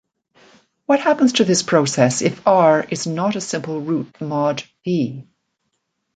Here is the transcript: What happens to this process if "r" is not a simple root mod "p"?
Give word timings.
What 0.87 0.99
happens 0.99 1.33
to 1.33 1.43
this 1.43 1.61
process 1.61 2.23
if 2.23 2.41
"r" 2.47 2.87
is 2.89 3.05
not 3.05 3.35
a 3.35 3.39
simple 3.39 3.79
root 3.81 4.19
mod 4.19 4.63
"p"? 4.83 5.27